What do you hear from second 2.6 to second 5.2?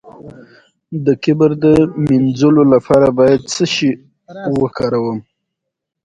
لپاره باید څه شی وکاروم؟